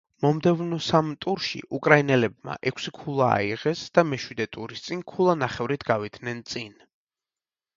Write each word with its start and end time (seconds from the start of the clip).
მომდევნო 0.25 0.77
სამ 0.83 1.09
ტურში 1.25 1.59
უკრაინელებმა 1.79 2.55
ექვსი 2.71 2.93
ქულა 2.95 3.27
აიღეს 3.35 3.83
და 3.99 4.05
მეშვიდე 4.15 4.49
ტურის 4.57 4.83
წინ 4.89 5.05
ქულანახევრით 5.13 5.87
გავიდნენ 5.93 6.41
წინ. 6.55 6.75